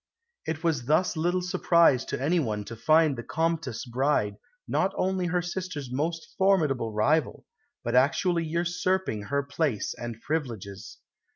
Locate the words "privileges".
10.19-10.97